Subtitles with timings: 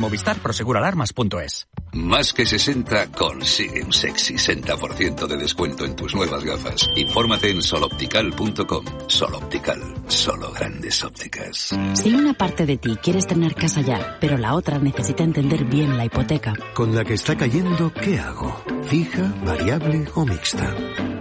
[0.00, 1.68] Movistar Proseguralarmas.es.
[1.92, 6.88] Más que 60 consigue un sexy 60% de descuento en tus nuevas gafas.
[6.96, 8.84] Infórmate en soloptical.com.
[9.06, 11.76] Soloptical, solo grandes ópticas.
[11.94, 15.96] Si una parte de ti quieres tener casa ya, pero la otra necesita entender bien
[15.98, 16.54] la hipoteca.
[16.74, 18.56] Con la que está cayendo, ¿qué hago?
[18.86, 21.19] ¿Fija, variable o mixta?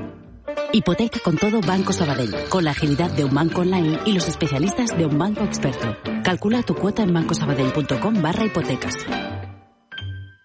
[0.71, 4.95] Hipoteca con todo Banco Sabadell, con la agilidad de un banco online y los especialistas
[4.95, 5.95] de un banco experto.
[6.23, 8.95] Calcula tu cuota en bancosabadell.com barra hipotecas.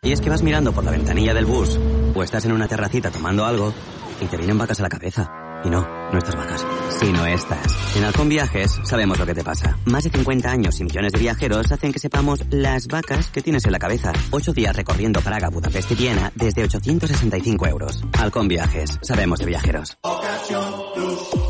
[0.03, 1.79] Y es que vas mirando por la ventanilla del bus
[2.15, 3.73] o estás en una terracita tomando algo
[4.21, 5.31] y te vienen vacas a la cabeza.
[5.65, 6.67] Y no, no estas vacas,
[7.01, 7.97] sino estas.
[7.97, 9.77] En Halcón Viajes sabemos lo que te pasa.
[9.87, 13.65] Más de 50 años y millones de viajeros hacen que sepamos las vacas que tienes
[13.65, 14.13] en la cabeza.
[14.31, 18.01] Ocho días recorriendo Praga, Budapest y Viena desde 865 euros.
[18.19, 19.99] Halcón Viajes, sabemos de viajeros.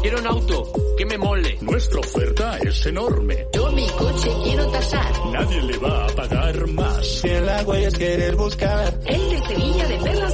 [0.03, 1.59] Quiero un auto que me mole.
[1.61, 3.47] Nuestra oferta es enorme.
[3.53, 5.13] Yo mi coche quiero tasar.
[5.33, 7.07] Nadie le va a pagar más.
[7.07, 9.01] Si en la huellas quieres buscar.
[9.07, 10.34] El de Sevilla de Perlas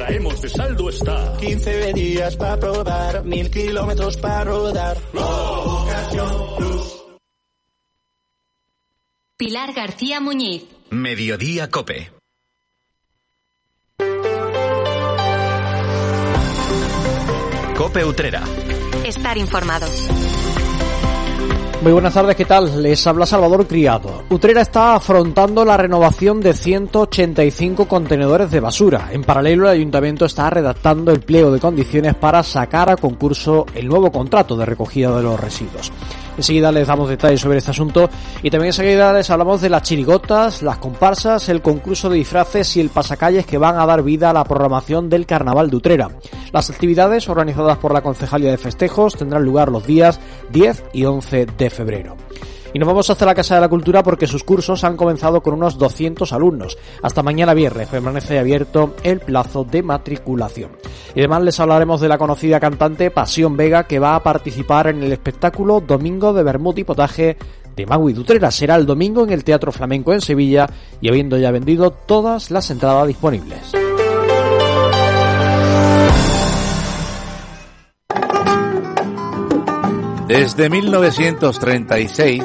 [0.00, 1.36] traemos de saldo está.
[1.38, 4.96] 15 días para probar, mil kilómetros para rodar.
[5.12, 7.02] Ocasión Plus.
[9.36, 10.64] Pilar García Muñiz.
[10.90, 12.10] Mediodía Cope.
[17.76, 18.42] Cope Utrera.
[19.04, 19.86] Estar informado.
[21.82, 22.82] Muy buenas tardes, ¿qué tal?
[22.82, 24.24] Les habla Salvador Criado.
[24.28, 29.08] Utrera está afrontando la renovación de 185 contenedores de basura.
[29.12, 33.88] En paralelo, el ayuntamiento está redactando el pliego de condiciones para sacar a concurso el
[33.88, 35.90] nuevo contrato de recogida de los residuos.
[36.40, 38.08] Enseguida les damos detalles sobre este asunto
[38.42, 42.80] y también enseguida les hablamos de las chirigotas, las comparsas, el concurso de disfraces y
[42.80, 46.08] el pasacalles que van a dar vida a la programación del Carnaval de Utrera.
[46.50, 50.18] Las actividades organizadas por la Concejalía de Festejos tendrán lugar los días
[50.50, 52.16] 10 y 11 de febrero.
[52.72, 55.54] Y nos vamos hasta la Casa de la Cultura porque sus cursos han comenzado con
[55.54, 56.78] unos 200 alumnos.
[57.02, 60.70] Hasta mañana viernes permanece abierto el plazo de matriculación.
[61.14, 65.02] Y además les hablaremos de la conocida cantante Pasión Vega que va a participar en
[65.02, 67.36] el espectáculo Domingo de Bermud y Potaje
[67.74, 68.50] de Magui Dutrera.
[68.50, 70.68] Será el domingo en el Teatro Flamenco en Sevilla
[71.00, 73.72] y habiendo ya vendido todas las entradas disponibles.
[80.30, 82.44] Desde 1936,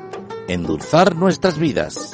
[0.53, 2.13] endulzar nuestras vidas.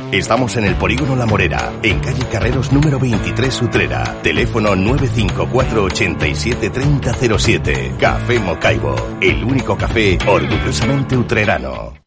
[0.11, 4.21] Estamos en el Polígono La Morera, en calle Carreros número 23 Utrera.
[4.21, 7.95] Teléfono 954 87 3007.
[7.99, 12.00] Café Mocaibo, el único café orgullosamente utrerano.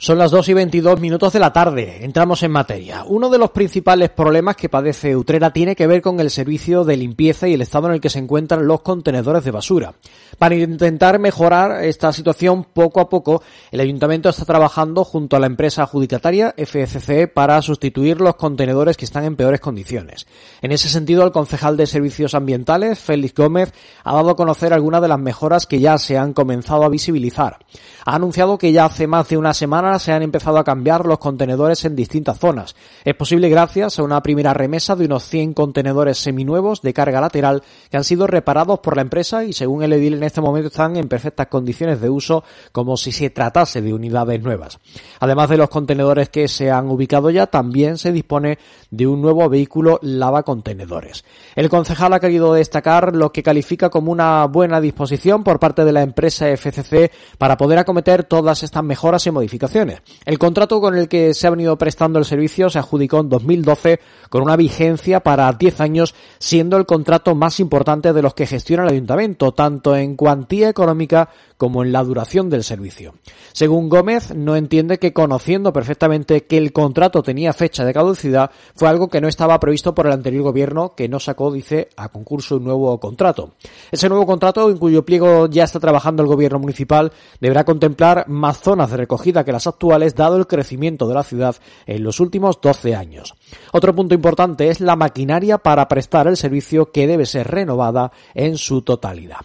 [0.00, 2.04] Son las 2 y 22 minutos de la tarde.
[2.04, 3.02] Entramos en materia.
[3.04, 6.96] Uno de los principales problemas que padece Utrera tiene que ver con el servicio de
[6.96, 9.94] limpieza y el estado en el que se encuentran los contenedores de basura.
[10.38, 13.42] Para intentar mejorar esta situación poco a poco,
[13.72, 19.04] el ayuntamiento está trabajando junto a la empresa adjudicataria FCC para sustituir los contenedores que
[19.04, 20.28] están en peores condiciones.
[20.62, 23.72] En ese sentido, el concejal de Servicios Ambientales, Félix Gómez,
[24.04, 27.58] ha dado a conocer algunas de las mejoras que ya se han comenzado a visibilizar.
[28.04, 31.18] Ha anunciado que ya hace más de una semana se han empezado a cambiar los
[31.18, 32.74] contenedores en distintas zonas.
[33.04, 37.62] Es posible gracias a una primera remesa de unos 100 contenedores seminuevos de carga lateral
[37.90, 40.96] que han sido reparados por la empresa y según el edil en este momento están
[40.96, 42.42] en perfectas condiciones de uso
[42.72, 44.78] como si se tratase de unidades nuevas.
[45.20, 48.58] Además de los contenedores que se han ubicado ya, también se dispone
[48.90, 51.24] de un nuevo vehículo lava contenedores.
[51.54, 55.92] El concejal ha querido destacar lo que califica como una buena disposición por parte de
[55.92, 59.77] la empresa FCC para poder acometer todas estas mejoras y modificaciones
[60.24, 64.00] El contrato con el que se ha venido prestando el servicio se adjudicó en 2012
[64.30, 68.84] con una vigencia para 10 años, siendo el contrato más importante de los que gestiona
[68.84, 73.14] el ayuntamiento, tanto en cuantía económica como en la duración del servicio.
[73.52, 78.88] Según Gómez, no entiende que conociendo perfectamente que el contrato tenía fecha de caducidad, fue
[78.88, 82.56] algo que no estaba previsto por el anterior gobierno, que no sacó, dice, a concurso
[82.56, 83.54] un nuevo contrato.
[83.90, 88.60] Ese nuevo contrato, en cuyo pliego ya está trabajando el gobierno municipal, deberá contemplar más
[88.60, 91.56] zonas de recogida que las actuales, dado el crecimiento de la ciudad
[91.86, 93.34] en los últimos 12 años.
[93.72, 98.56] Otro punto importante es la maquinaria para prestar el servicio que debe ser renovada en
[98.56, 99.38] su totalidad.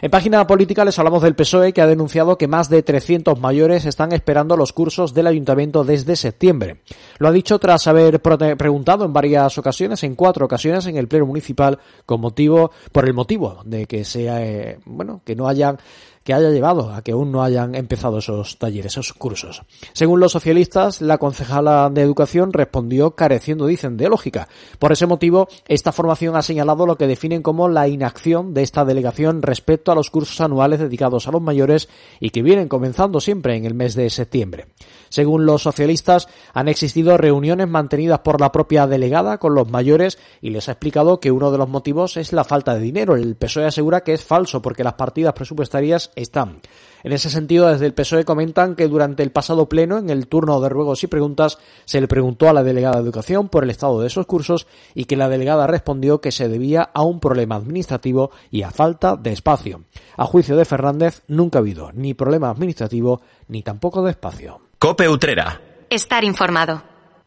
[0.00, 3.84] En página política les hablamos del PSOE que ha denunciado que más de 300 mayores
[3.84, 6.80] están esperando los cursos del ayuntamiento desde septiembre.
[7.18, 11.26] Lo ha dicho tras haber preguntado en varias ocasiones, en cuatro ocasiones en el pleno
[11.26, 15.78] municipal con motivo por el motivo de que sea eh, bueno, que no hayan
[16.24, 19.62] que haya llevado a que aún no hayan empezado esos talleres, esos cursos.
[19.92, 24.48] Según los socialistas, la concejala de Educación respondió careciendo, dicen, de lógica.
[24.78, 28.84] Por ese motivo, esta formación ha señalado lo que definen como la inacción de esta
[28.84, 31.88] delegación respecto a los cursos anuales dedicados a los mayores
[32.20, 34.66] y que vienen comenzando siempre en el mes de septiembre.
[35.08, 40.50] Según los socialistas, han existido reuniones mantenidas por la propia delegada con los mayores y
[40.50, 43.16] les ha explicado que uno de los motivos es la falta de dinero.
[43.16, 46.60] El PSOE asegura que es falso porque las partidas presupuestarias están.
[47.04, 50.60] En ese sentido, desde el PSOE comentan que durante el pasado pleno, en el turno
[50.60, 54.00] de ruegos y preguntas, se le preguntó a la delegada de Educación por el estado
[54.00, 58.30] de esos cursos y que la delegada respondió que se debía a un problema administrativo
[58.50, 59.82] y a falta de espacio.
[60.16, 64.60] A juicio de Fernández, nunca ha habido ni problema administrativo ni tampoco de espacio.
[64.78, 65.60] Cope Utrera.
[65.90, 66.82] Estar informado.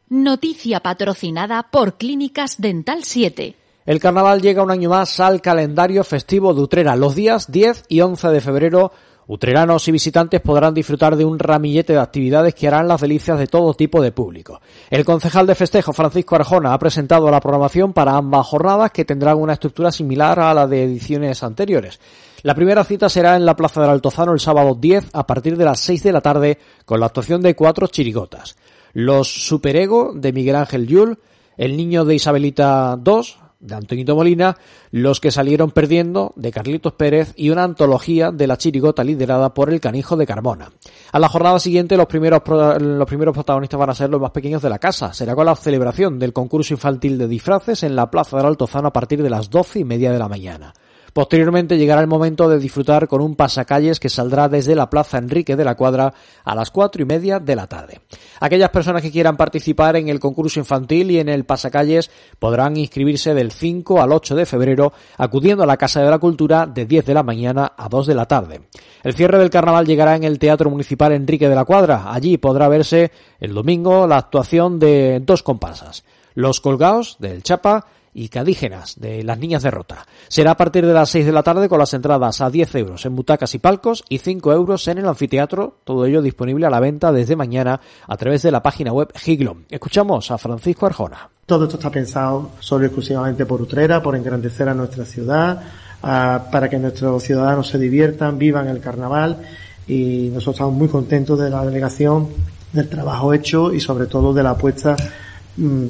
[0.08, 3.56] Noticia patrocinada por Clínicas Dental 7.
[3.86, 6.96] El carnaval llega un año más al calendario festivo de Utrera.
[6.96, 8.92] Los días 10 y 11 de febrero,
[9.28, 13.46] utreranos y visitantes podrán disfrutar de un ramillete de actividades que harán las delicias de
[13.46, 14.60] todo tipo de público.
[14.90, 19.38] El concejal de festejo, Francisco Arjona, ha presentado la programación para ambas jornadas que tendrán
[19.38, 22.00] una estructura similar a la de ediciones anteriores.
[22.42, 25.66] La primera cita será en la Plaza del Altozano el sábado 10 a partir de
[25.66, 28.58] las 6 de la tarde con la actuación de cuatro chirigotas.
[28.94, 31.20] Los Superego de Miguel Ángel Yul,
[31.56, 34.58] El Niño de Isabelita II, de Antonito Molina,
[34.92, 39.70] Los que salieron perdiendo de Carlitos Pérez y una antología de la chirigota liderada por
[39.70, 40.72] el canijo de Carmona.
[41.12, 42.42] A la jornada siguiente los primeros,
[42.80, 45.14] los primeros protagonistas van a ser los más pequeños de la casa.
[45.14, 48.94] Será con la celebración del concurso infantil de disfraces en la Plaza del Altozano a
[48.94, 50.74] partir de las doce y media de la mañana.
[51.16, 55.56] Posteriormente llegará el momento de disfrutar con un pasacalles que saldrá desde la Plaza Enrique
[55.56, 56.14] de la Cuadra
[56.44, 58.02] a las cuatro y media de la tarde.
[58.42, 63.34] Aquellas personas que quieran participar en el concurso infantil y en el pasacalles podrán inscribirse
[63.34, 67.06] del 5 al 8 de febrero acudiendo a la Casa de la Cultura de 10
[67.06, 68.64] de la mañana a 2 de la tarde.
[69.02, 72.12] El cierre del carnaval llegará en el Teatro Municipal Enrique de la Cuadra.
[72.12, 76.04] Allí podrá verse el domingo la actuación de dos comparsas.
[76.34, 77.86] Los Colgaos del Chapa
[78.16, 80.08] y Cadígenas de las Niñas de Rota.
[80.30, 83.06] Será a partir de las 6 de la tarde con las entradas a 10 euros
[83.06, 86.80] en butacas y palcos y 5 euros en el anfiteatro, todo ello disponible a la
[86.80, 89.66] venta desde mañana a través de la página web Giglom.
[89.70, 91.30] Escuchamos a Francisco Arjona.
[91.46, 95.62] Todo esto está pensado solo y exclusivamente por Utrera, por engrandecer a nuestra ciudad,
[96.02, 99.42] para que nuestros ciudadanos se diviertan, vivan el carnaval
[99.88, 102.30] y nosotros estamos muy contentos de la delegación,
[102.72, 104.96] del trabajo hecho y sobre todo de la apuesta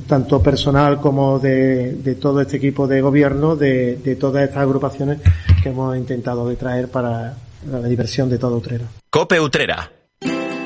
[0.08, 5.20] tanto personal como de, de, todo este equipo de gobierno, de, de, todas estas agrupaciones
[5.64, 7.36] que hemos intentado de traer para
[7.70, 8.86] la diversión de todo Utrera.
[9.10, 9.92] Cope Utrera.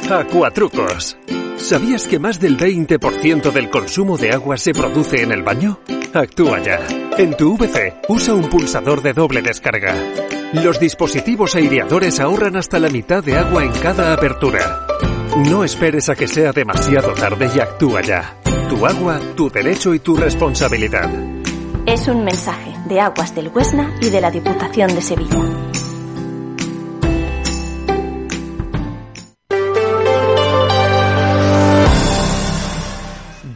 [0.10, 1.18] Acuatrucos.
[1.56, 5.80] ¿Sabías que más del 20% del consumo de agua se produce en el baño?
[6.14, 6.80] Actúa ya.
[7.18, 9.94] En tu VC, usa un pulsador de doble descarga.
[10.54, 14.88] Los dispositivos aireadores ahorran hasta la mitad de agua en cada apertura.
[15.50, 18.39] No esperes a que sea demasiado tarde y actúa ya.
[18.70, 21.10] Tu agua, tu derecho y tu responsabilidad.
[21.88, 25.69] Es un mensaje de Aguas del Huesna y de la Diputación de Sevilla.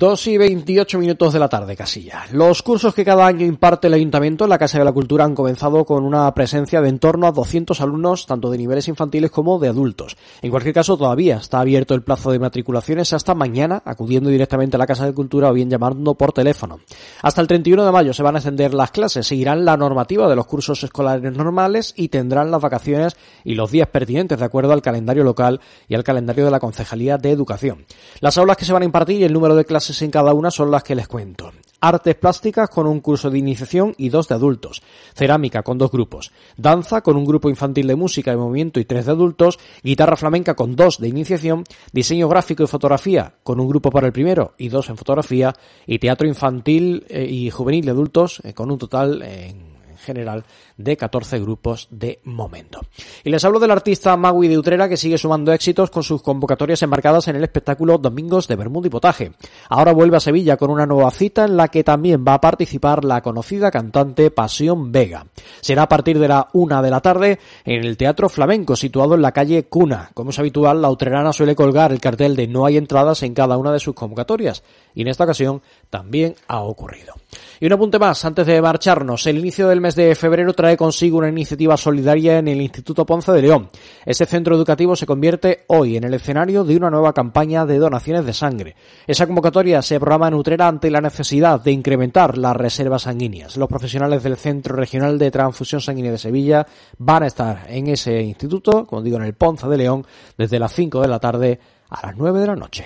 [0.04, 2.26] 2 y 28 minutos de la tarde, Casilla.
[2.34, 5.34] Los cursos que cada año imparte el Ayuntamiento en la Casa de la Cultura han
[5.34, 9.60] comenzado con una presencia de en torno a 200 alumnos, tanto de niveles infantiles como
[9.60, 10.18] de adultos.
[10.42, 14.80] En cualquier caso, todavía está abierto el plazo de matriculaciones hasta mañana, acudiendo directamente a
[14.80, 16.82] la Casa de Cultura o bien llamando por teléfono.
[17.22, 20.36] Hasta el 31 de mayo se van a extender las clases, seguirán la normativa de
[20.36, 24.82] los cursos escolares normales y tendrán las vacaciones y los días pertinentes de acuerdo al
[24.82, 27.86] calendario local y al calendario de la Concejalía de Educación.
[28.20, 30.52] Las aulas que se van a impartir y el número de clases en cada una
[30.52, 31.52] son las que les cuento.
[31.80, 34.82] Artes plásticas con un curso de iniciación y dos de adultos.
[35.14, 36.32] Cerámica con dos grupos.
[36.56, 39.60] Danza con un grupo infantil de música y movimiento y tres de adultos.
[39.84, 41.66] Guitarra flamenca con dos de iniciación.
[41.92, 45.54] Diseño gráfico y fotografía con un grupo para el primero y dos en fotografía.
[45.86, 49.73] Y teatro infantil eh, y juvenil de adultos eh, con un total en
[50.04, 50.44] general
[50.78, 52.82] de 14 grupos de momento.
[53.24, 56.82] Y les hablo del artista Magui de Utrera que sigue sumando éxitos con sus convocatorias
[56.84, 59.32] embarcadas en el espectáculo Domingos de Bermuda y Potaje.
[59.70, 63.06] Ahora vuelve a Sevilla con una nueva cita en la que también va a participar
[63.06, 65.26] la conocida cantante Pasión Vega.
[65.62, 69.22] Será a partir de la una de la tarde en el Teatro Flamenco situado en
[69.22, 70.12] la calle Cuna.
[70.14, 73.58] Como es habitual, la utrerana suele colgar el cartel de no hay entradas en cada
[73.58, 77.14] una de sus convocatorias y en esta ocasión también ha ocurrido.
[77.60, 79.26] Y un apunte más antes de marcharnos.
[79.28, 83.32] El inicio del mes de febrero trae consigo una iniciativa solidaria en el Instituto Ponce
[83.32, 83.70] de León.
[84.06, 88.26] Ese centro educativo se convierte hoy en el escenario de una nueva campaña de donaciones
[88.26, 88.76] de sangre.
[89.08, 93.58] Esa convocatoria se programa en Utrera ante la necesidad de incrementar las reservas sanguíneas.
[93.58, 96.66] Los profesionales del Centro Regional de Transfusión Sanguínea de Sevilla
[96.98, 100.06] van a estar en ese instituto, como digo, en el Ponce de León,
[100.38, 101.60] desde las 5 de la tarde
[101.90, 102.86] a las 9 de la noche.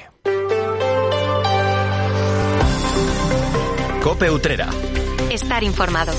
[4.03, 4.69] Cope Utrera.
[5.29, 6.13] Estar informado.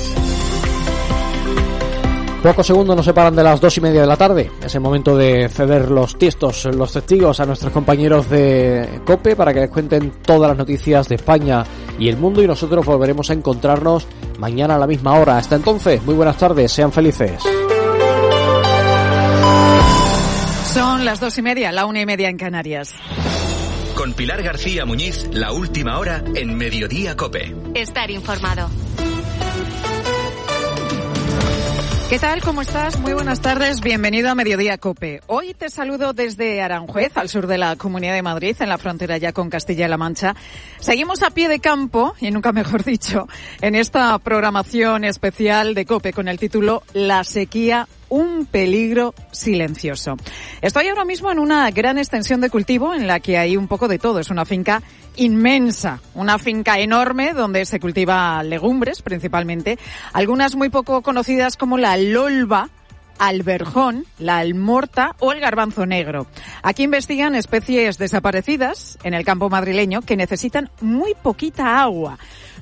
[2.43, 4.51] Pocos segundos nos separan de las dos y media de la tarde.
[4.65, 9.53] Es el momento de ceder los tiestos, los testigos a nuestros compañeros de COPE para
[9.53, 11.65] que les cuenten todas las noticias de España
[11.99, 14.07] y el mundo y nosotros volveremos a encontrarnos
[14.39, 15.37] mañana a la misma hora.
[15.37, 17.43] Hasta entonces, muy buenas tardes, sean felices.
[20.73, 22.95] Son las dos y media, la una y media en Canarias.
[23.97, 27.53] Con Pilar García Muñiz, la última hora en Mediodía Cope.
[27.75, 28.71] Estar informado.
[32.09, 32.41] ¿Qué tal?
[32.41, 32.99] ¿Cómo estás?
[33.01, 33.83] Muy buenas tardes.
[33.83, 35.21] Bienvenido a Mediodía Cope.
[35.27, 39.19] Hoy te saludo desde Aranjuez, al sur de la Comunidad de Madrid, en la frontera
[39.19, 40.35] ya con Castilla-La Mancha.
[40.81, 43.29] Seguimos a pie de campo, y nunca mejor dicho,
[43.61, 50.17] en esta programación especial de Cope con el título La sequía un peligro silencioso.
[50.61, 53.89] Estoy ahora mismo en una gran extensión de cultivo en la que hay un poco
[53.89, 54.19] de todo.
[54.19, 54.83] Es una finca
[55.17, 59.79] inmensa, una finca enorme donde se cultiva legumbres principalmente,
[60.13, 62.71] algunas muy poco conocidas como la lolva,
[63.19, 66.27] alberjón, la almorta o el garbanzo negro.
[66.63, 72.19] Aquí investigan especies desaparecidas en el campo madrileño que necesitan muy poquita agua.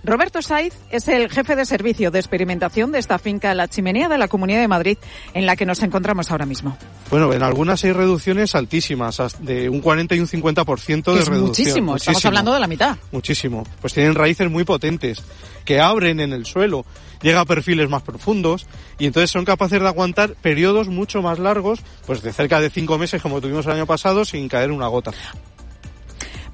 [0.07, 4.17] Roberto Saiz es el jefe de servicio de experimentación de esta finca La Chimenea de
[4.19, 4.99] la Comunidad de Madrid
[5.35, 6.79] en la que nos encontramos ahora mismo.
[7.11, 11.47] Bueno, en algunas hay reducciones altísimas, de un 40 y un 50% de es reducción.
[11.47, 12.97] Muchísimo, estamos hablando de la mitad.
[13.11, 13.65] Muchísimo.
[13.81, 15.25] Pues tienen raíces muy potentes
[15.65, 16.87] que abren en el suelo,
[17.21, 18.69] llega a perfiles más profundos
[19.01, 22.97] y entonces son capaces de aguantar periodos mucho más largos, pues de cerca de cinco
[22.97, 25.11] meses como tuvimos el año pasado sin caer una gota.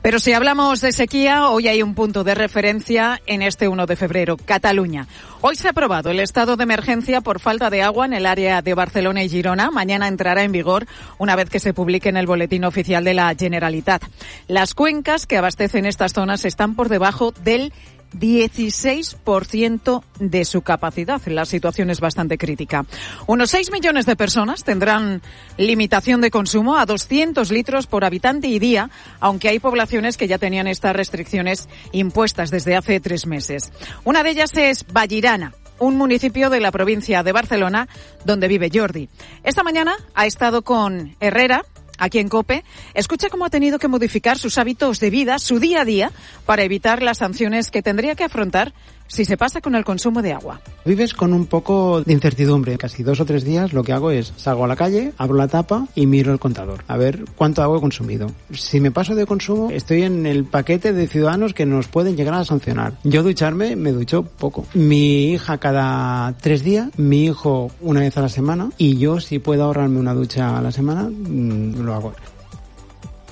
[0.02, 3.94] Pero si hablamos de sequía, hoy hay un punto de referencia en este 1 de
[3.94, 5.06] febrero, Cataluña.
[5.42, 8.62] Hoy se ha aprobado el estado de emergencia por falta de agua en el área
[8.62, 9.70] de Barcelona y Girona.
[9.70, 10.86] Mañana entrará en vigor
[11.18, 14.02] una vez que se publique en el boletín oficial de la Generalitat.
[14.48, 17.72] Las cuencas que abastecen estas zonas están por debajo del
[18.14, 21.20] 16% de su capacidad.
[21.26, 22.84] La situación es bastante crítica.
[23.26, 25.22] Unos 6 millones de personas tendrán
[25.56, 28.90] limitación de consumo a 200 litros por habitante y día,
[29.20, 33.72] aunque hay poblaciones que ya tenían estas restricciones impuestas desde hace tres meses.
[34.04, 37.88] Una de ellas es Vallirana, un municipio de la provincia de Barcelona
[38.24, 39.08] donde vive Jordi.
[39.42, 41.64] Esta mañana ha estado con Herrera,
[42.02, 45.82] aquí en COPE, escucha cómo ha tenido que modificar sus hábitos de vida, su día
[45.82, 46.10] a día,
[46.46, 48.74] para evitar las sanciones que tendría que afrontar
[49.12, 50.58] si se pasa con el consumo de agua.
[50.86, 52.78] Vives con un poco de incertidumbre.
[52.78, 55.48] Casi dos o tres días lo que hago es salgo a la calle, abro la
[55.48, 56.82] tapa y miro el contador.
[56.88, 58.28] A ver cuánto agua he consumido.
[58.52, 62.32] Si me paso de consumo, estoy en el paquete de ciudadanos que nos pueden llegar
[62.32, 62.94] a sancionar.
[63.04, 64.64] Yo ducharme, me ducho poco.
[64.72, 69.38] Mi hija cada tres días, mi hijo una vez a la semana y yo si
[69.38, 72.14] puedo ahorrarme una ducha a la semana, mm, lo hago.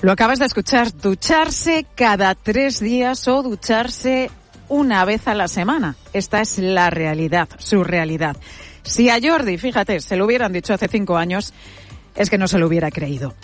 [0.03, 4.29] Lo acabas de escuchar, ducharse cada tres días o ducharse
[4.71, 5.95] una vez a la semana.
[6.13, 8.37] Esta es la realidad, su realidad.
[8.83, 11.53] Si a Jordi, fíjate, se lo hubieran dicho hace cinco años,
[12.15, 13.35] es que no se lo hubiera creído.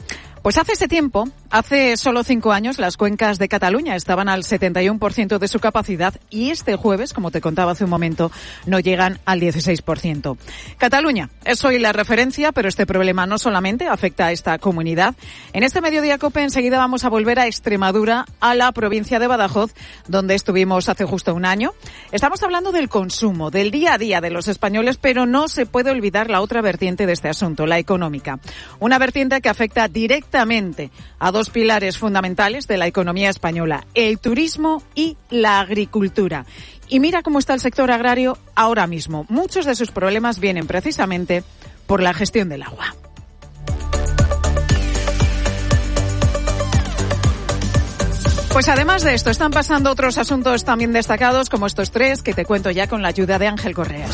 [0.48, 5.40] Pues hace ese tiempo, hace solo cinco años, las cuencas de Cataluña estaban al 71%
[5.40, 8.32] de su capacidad y este jueves, como te contaba hace un momento,
[8.66, 10.38] no llegan al 16%.
[10.78, 15.16] Cataluña es hoy la referencia, pero este problema no solamente afecta a esta comunidad.
[15.52, 19.74] En este mediodía COPE enseguida vamos a volver a Extremadura, a la provincia de Badajoz,
[20.08, 21.74] donde estuvimos hace justo un año.
[22.14, 25.92] Estamos hablando del consumo, del día a día de los españoles, pero no se puede
[25.92, 28.40] olvidar la otra vertiente de este asunto, la económica.
[28.80, 34.84] Una vertiente que afecta directamente a dos pilares fundamentales de la economía española, el turismo
[34.94, 36.46] y la agricultura.
[36.90, 39.26] Y mira cómo está el sector agrario ahora mismo.
[39.30, 41.44] Muchos de sus problemas vienen precisamente
[41.88, 42.96] por la gestión del agua.
[48.54, 52.46] Pues además de esto, están pasando otros asuntos también destacados, como estos tres que te
[52.46, 54.12] cuento ya con la ayuda de Ángel Correas.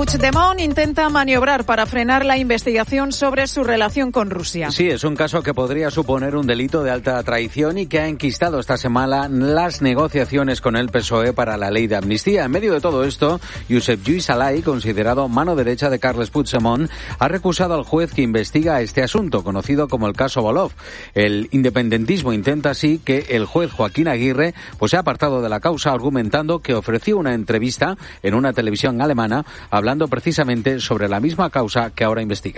[0.00, 4.70] Puigdemont intenta maniobrar para frenar la investigación sobre su relación con Rusia.
[4.70, 8.08] Sí, es un caso que podría suponer un delito de alta traición y que ha
[8.08, 12.46] enquistado esta semana las negociaciones con el PSOE para la ley de amnistía.
[12.46, 17.28] En medio de todo esto, Josep Lluís Alay, considerado mano derecha de Carles Puigdemont, ha
[17.28, 20.72] recusado al juez que investiga este asunto, conocido como el caso Bolov.
[21.12, 25.60] El independentismo intenta así que el juez Joaquín Aguirre pues, se ha apartado de la
[25.60, 29.44] causa argumentando que ofreció una entrevista en una televisión alemana
[29.90, 32.48] hablando precisamente sobre la misma causa que ahora investiga.